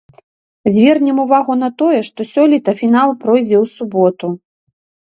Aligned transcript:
Звернем 0.75 1.17
увагу 1.25 1.57
на 1.65 1.69
тое, 1.83 2.01
што 2.09 2.19
сёлета 2.33 2.77
фінал 2.83 3.09
пройдзе 3.27 3.57
ў 3.63 3.75
суботу. 3.79 4.27